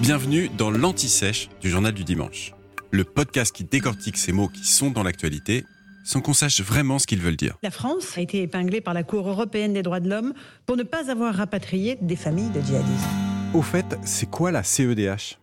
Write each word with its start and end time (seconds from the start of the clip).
Bienvenue 0.00 0.50
dans 0.50 0.70
l'Anti-Sèche 0.70 1.48
du 1.62 1.70
Journal 1.70 1.94
du 1.94 2.04
Dimanche, 2.04 2.52
le 2.90 3.02
podcast 3.02 3.54
qui 3.54 3.64
décortique 3.64 4.18
ces 4.18 4.30
mots 4.30 4.48
qui 4.48 4.66
sont 4.66 4.90
dans 4.90 5.02
l'actualité 5.02 5.64
sans 6.04 6.20
qu'on 6.20 6.34
sache 6.34 6.60
vraiment 6.60 6.98
ce 6.98 7.06
qu'ils 7.06 7.22
veulent 7.22 7.36
dire. 7.36 7.56
La 7.62 7.70
France 7.70 8.18
a 8.18 8.20
été 8.20 8.42
épinglée 8.42 8.82
par 8.82 8.92
la 8.92 9.04
Cour 9.04 9.26
européenne 9.26 9.72
des 9.72 9.82
droits 9.82 10.00
de 10.00 10.10
l'homme 10.10 10.34
pour 10.66 10.76
ne 10.76 10.82
pas 10.82 11.10
avoir 11.10 11.34
rapatrié 11.34 11.96
des 12.02 12.14
familles 12.14 12.50
de 12.50 12.60
djihadistes. 12.60 13.06
Au 13.54 13.62
fait, 13.62 13.96
c'est 14.04 14.30
quoi 14.30 14.50
la 14.50 14.62
CEDH 14.62 15.38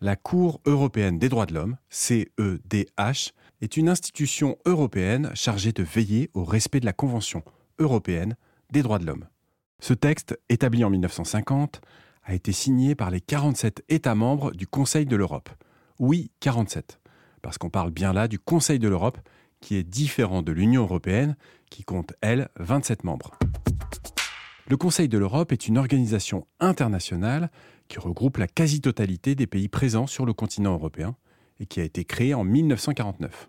La 0.00 0.16
Cour 0.16 0.62
européenne 0.64 1.18
des 1.18 1.28
droits 1.28 1.46
de 1.46 1.52
l'homme, 1.52 1.76
CEDH, 1.90 3.34
est 3.60 3.76
une 3.76 3.90
institution 3.90 4.56
européenne 4.64 5.30
chargée 5.34 5.72
de 5.72 5.82
veiller 5.82 6.30
au 6.32 6.44
respect 6.44 6.80
de 6.80 6.86
la 6.86 6.94
Convention 6.94 7.42
européenne 7.78 8.36
des 8.72 8.82
droits 8.82 8.98
de 8.98 9.04
l'homme. 9.04 9.26
Ce 9.80 9.92
texte, 9.92 10.38
établi 10.48 10.82
en 10.82 10.90
1950, 10.90 11.82
a 12.26 12.34
été 12.34 12.52
signé 12.52 12.94
par 12.94 13.10
les 13.10 13.20
47 13.20 13.84
États 13.88 14.16
membres 14.16 14.50
du 14.50 14.66
Conseil 14.66 15.06
de 15.06 15.16
l'Europe. 15.16 15.48
Oui, 16.00 16.32
47, 16.40 17.00
parce 17.40 17.56
qu'on 17.56 17.70
parle 17.70 17.92
bien 17.92 18.12
là 18.12 18.26
du 18.26 18.40
Conseil 18.40 18.80
de 18.80 18.88
l'Europe, 18.88 19.18
qui 19.60 19.76
est 19.76 19.84
différent 19.84 20.42
de 20.42 20.52
l'Union 20.52 20.82
européenne, 20.82 21.36
qui 21.70 21.84
compte, 21.84 22.14
elle, 22.20 22.48
27 22.58 23.04
membres. 23.04 23.30
Le 24.68 24.76
Conseil 24.76 25.08
de 25.08 25.16
l'Europe 25.16 25.52
est 25.52 25.68
une 25.68 25.78
organisation 25.78 26.46
internationale 26.58 27.50
qui 27.86 28.00
regroupe 28.00 28.38
la 28.38 28.48
quasi-totalité 28.48 29.36
des 29.36 29.46
pays 29.46 29.68
présents 29.68 30.08
sur 30.08 30.26
le 30.26 30.32
continent 30.32 30.74
européen 30.74 31.14
et 31.60 31.66
qui 31.66 31.80
a 31.80 31.84
été 31.84 32.04
créée 32.04 32.34
en 32.34 32.42
1949. 32.42 33.48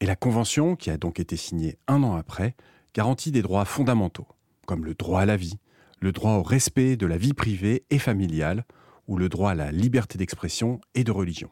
Et 0.00 0.06
la 0.06 0.16
Convention, 0.16 0.74
qui 0.74 0.88
a 0.88 0.96
donc 0.96 1.20
été 1.20 1.36
signée 1.36 1.76
un 1.86 2.02
an 2.02 2.16
après, 2.16 2.56
garantit 2.94 3.30
des 3.30 3.42
droits 3.42 3.66
fondamentaux, 3.66 4.26
comme 4.66 4.86
le 4.86 4.94
droit 4.94 5.20
à 5.20 5.26
la 5.26 5.36
vie, 5.36 5.58
le 6.00 6.12
droit 6.12 6.32
au 6.32 6.42
respect 6.42 6.96
de 6.96 7.06
la 7.06 7.16
vie 7.16 7.34
privée 7.34 7.84
et 7.90 7.98
familiale, 7.98 8.64
ou 9.06 9.16
le 9.16 9.28
droit 9.28 9.52
à 9.52 9.54
la 9.54 9.72
liberté 9.72 10.18
d'expression 10.18 10.80
et 10.94 11.04
de 11.04 11.10
religion. 11.10 11.50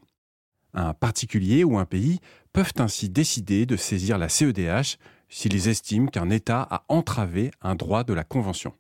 Un 0.75 0.95
particulier 0.95 1.65
ou 1.65 1.79
un 1.79 1.85
pays 1.85 2.21
peuvent 2.53 2.73
ainsi 2.79 3.09
décider 3.09 3.67
de 3.67 3.77
saisir 3.77 4.19
la 4.19 4.29
CEDH 4.29 4.99
s'ils 5.29 5.69
estiment 5.69 6.07
qu'un 6.07 6.31
État 6.31 6.67
a 6.71 6.85
entravé 6.89 7.51
un 7.61 7.75
droit 7.75 8.05
de 8.05 8.15
la 8.15 8.25
Convention. 8.25 8.73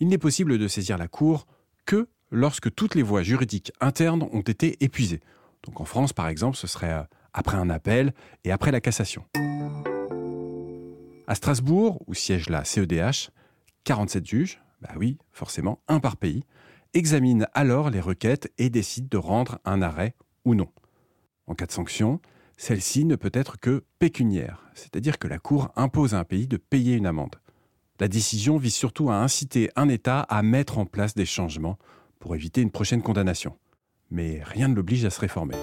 Il 0.00 0.08
n'est 0.08 0.18
possible 0.18 0.58
de 0.58 0.68
saisir 0.68 0.98
la 0.98 1.08
Cour 1.08 1.46
que 1.86 2.08
lorsque 2.30 2.74
toutes 2.74 2.94
les 2.94 3.02
voies 3.02 3.22
juridiques 3.22 3.72
internes 3.80 4.28
ont 4.32 4.40
été 4.40 4.82
épuisées. 4.82 5.20
Donc 5.64 5.80
en 5.80 5.84
France, 5.84 6.12
par 6.12 6.28
exemple, 6.28 6.56
ce 6.56 6.66
serait 6.66 6.92
euh, 6.92 7.02
après 7.32 7.56
un 7.56 7.70
appel 7.70 8.12
et 8.44 8.50
après 8.50 8.72
la 8.72 8.80
cassation. 8.80 9.24
À 11.26 11.34
Strasbourg, 11.34 12.02
où 12.06 12.14
siège 12.14 12.48
la 12.48 12.64
CEDH, 12.64 13.30
47 13.84 14.26
juges, 14.26 14.60
bah 14.80 14.90
oui, 14.96 15.18
forcément, 15.32 15.80
un 15.88 16.00
par 16.00 16.16
pays, 16.16 16.44
examinent 16.94 17.46
alors 17.54 17.90
les 17.90 18.00
requêtes 18.00 18.52
et 18.58 18.70
décident 18.70 19.08
de 19.10 19.16
rendre 19.16 19.58
un 19.64 19.82
arrêt 19.82 20.14
ou 20.44 20.54
non. 20.54 20.68
En 21.46 21.54
cas 21.54 21.66
de 21.66 21.72
sanction, 21.72 22.20
celle-ci 22.56 23.04
ne 23.04 23.16
peut 23.16 23.30
être 23.32 23.58
que 23.58 23.84
pécuniaire, 23.98 24.64
c'est-à-dire 24.74 25.18
que 25.18 25.28
la 25.28 25.38
Cour 25.38 25.70
impose 25.76 26.14
à 26.14 26.18
un 26.18 26.24
pays 26.24 26.46
de 26.46 26.56
payer 26.56 26.94
une 26.94 27.06
amende. 27.06 27.36
La 28.00 28.08
décision 28.08 28.56
vise 28.56 28.74
surtout 28.74 29.10
à 29.10 29.16
inciter 29.16 29.70
un 29.76 29.88
État 29.88 30.20
à 30.20 30.42
mettre 30.42 30.78
en 30.78 30.86
place 30.86 31.14
des 31.14 31.26
changements 31.26 31.78
pour 32.18 32.34
éviter 32.34 32.60
une 32.62 32.70
prochaine 32.70 33.02
condamnation. 33.02 33.58
Mais 34.10 34.40
rien 34.42 34.68
ne 34.68 34.74
l'oblige 34.74 35.04
à 35.04 35.10
se 35.10 35.20
réformer. 35.20 35.56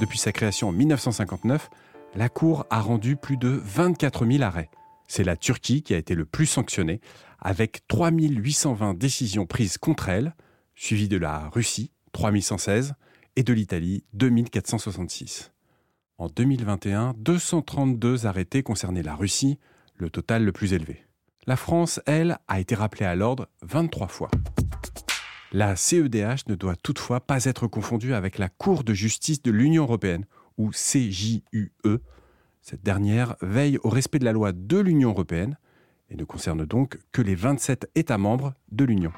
Depuis 0.00 0.18
sa 0.18 0.32
création 0.32 0.68
en 0.68 0.72
1959, 0.72 1.70
la 2.14 2.28
Cour 2.28 2.66
a 2.70 2.80
rendu 2.80 3.16
plus 3.16 3.36
de 3.36 3.48
24 3.48 4.26
000 4.26 4.42
arrêts. 4.42 4.70
C'est 5.08 5.24
la 5.24 5.36
Turquie 5.36 5.82
qui 5.82 5.94
a 5.94 5.98
été 5.98 6.14
le 6.14 6.26
plus 6.26 6.46
sanctionnée, 6.46 7.00
avec 7.40 7.86
3 7.88 8.10
820 8.12 8.94
décisions 8.94 9.46
prises 9.46 9.78
contre 9.78 10.08
elle, 10.08 10.34
suivie 10.74 11.08
de 11.08 11.16
la 11.16 11.48
Russie, 11.48 11.90
3116, 12.12 12.94
et 13.36 13.42
de 13.42 13.52
l'Italie, 13.52 14.04
2466. 14.12 15.52
En 16.18 16.28
2021, 16.28 17.14
232 17.16 18.26
arrêtés 18.26 18.62
concernaient 18.62 19.02
la 19.02 19.14
Russie, 19.14 19.58
le 19.94 20.10
total 20.10 20.44
le 20.44 20.52
plus 20.52 20.74
élevé. 20.74 21.04
La 21.46 21.56
France, 21.56 22.00
elle, 22.06 22.38
a 22.46 22.60
été 22.60 22.74
rappelée 22.74 23.06
à 23.06 23.14
l'ordre 23.14 23.48
23 23.62 24.08
fois. 24.08 24.30
La 25.52 25.76
CEDH 25.76 26.48
ne 26.48 26.54
doit 26.54 26.76
toutefois 26.76 27.20
pas 27.20 27.44
être 27.46 27.66
confondue 27.66 28.12
avec 28.12 28.36
la 28.36 28.50
Cour 28.50 28.84
de 28.84 28.92
justice 28.92 29.42
de 29.42 29.50
l'Union 29.50 29.84
européenne, 29.84 30.26
ou 30.58 30.70
CJUE. 30.70 31.72
Cette 32.70 32.84
dernière 32.84 33.34
veille 33.40 33.78
au 33.82 33.88
respect 33.88 34.18
de 34.18 34.26
la 34.26 34.32
loi 34.32 34.52
de 34.52 34.76
l'Union 34.76 35.08
européenne 35.08 35.56
et 36.10 36.16
ne 36.16 36.24
concerne 36.24 36.66
donc 36.66 36.98
que 37.12 37.22
les 37.22 37.34
27 37.34 37.90
États 37.94 38.18
membres 38.18 38.52
de 38.72 38.84
l'Union. 38.84 39.10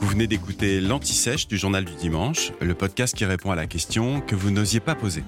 Vous 0.00 0.06
venez 0.06 0.28
d'écouter 0.28 0.80
l'Anti-Sèche 0.80 1.48
du 1.48 1.56
Journal 1.56 1.84
du 1.84 1.96
Dimanche, 1.96 2.52
le 2.60 2.74
podcast 2.74 3.16
qui 3.16 3.24
répond 3.24 3.50
à 3.50 3.56
la 3.56 3.66
question 3.66 4.20
que 4.20 4.36
vous 4.36 4.52
n'osiez 4.52 4.78
pas 4.78 4.94
poser. 4.94 5.24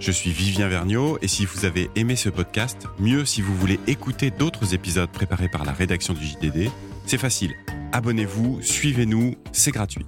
Je 0.00 0.10
suis 0.10 0.32
Vivien 0.32 0.66
Vergniaud 0.66 1.18
et 1.22 1.28
si 1.28 1.44
vous 1.44 1.64
avez 1.64 1.88
aimé 1.94 2.16
ce 2.16 2.28
podcast, 2.28 2.88
mieux 2.98 3.24
si 3.24 3.40
vous 3.40 3.54
voulez 3.54 3.78
écouter 3.86 4.32
d'autres 4.32 4.74
épisodes 4.74 5.12
préparés 5.12 5.48
par 5.48 5.64
la 5.64 5.70
rédaction 5.70 6.12
du 6.12 6.26
JDD, 6.26 6.72
c'est 7.06 7.18
facile. 7.18 7.54
Abonnez-vous, 7.92 8.62
suivez-nous, 8.62 9.36
c'est 9.52 9.70
gratuit. 9.70 10.06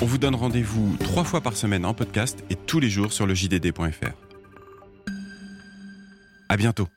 On 0.00 0.06
vous 0.06 0.18
donne 0.18 0.34
rendez-vous 0.34 0.96
trois 0.98 1.24
fois 1.24 1.40
par 1.40 1.56
semaine 1.56 1.84
en 1.84 1.94
podcast 1.94 2.44
et 2.50 2.56
tous 2.56 2.80
les 2.80 2.90
jours 2.90 3.12
sur 3.12 3.26
le 3.26 3.34
JDD.fr. 3.34 4.12
À 6.48 6.56
bientôt. 6.56 6.88